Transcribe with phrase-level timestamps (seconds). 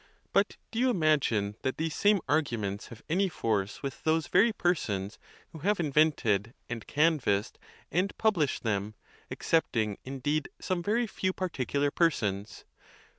[0.33, 4.51] But do you imagine that these same argu ments have any force with those very
[4.51, 5.19] persons
[5.51, 7.59] who have invented, and canvassed,
[7.91, 8.95] and published them,
[9.29, 12.65] excepting in deed some very few particular persons?